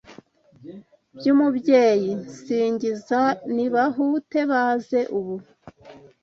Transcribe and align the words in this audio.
By'Umubyeyi 1.15 2.11
nsingiza 2.33 3.19
Nibahute 3.53 4.39
baze 4.51 4.99
ubu 5.17 5.35